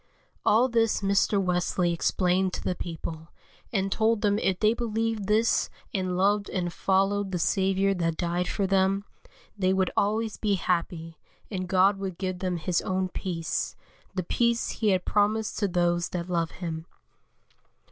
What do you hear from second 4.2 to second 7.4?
them if they believed this and loved and followed the